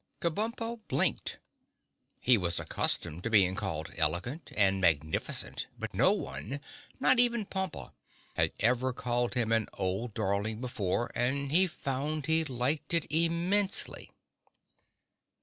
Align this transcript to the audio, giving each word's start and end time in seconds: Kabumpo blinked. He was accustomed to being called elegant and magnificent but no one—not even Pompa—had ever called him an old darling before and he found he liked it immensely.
Kabumpo 0.19 0.79
blinked. 0.87 1.37
He 2.19 2.35
was 2.35 2.59
accustomed 2.59 3.21
to 3.21 3.29
being 3.29 3.53
called 3.53 3.91
elegant 3.97 4.51
and 4.57 4.81
magnificent 4.81 5.67
but 5.77 5.93
no 5.93 6.11
one—not 6.11 7.19
even 7.19 7.45
Pompa—had 7.45 8.51
ever 8.59 8.93
called 8.93 9.35
him 9.35 9.51
an 9.51 9.67
old 9.75 10.15
darling 10.15 10.59
before 10.59 11.11
and 11.13 11.51
he 11.51 11.67
found 11.67 12.25
he 12.25 12.43
liked 12.43 12.95
it 12.95 13.05
immensely. 13.11 14.09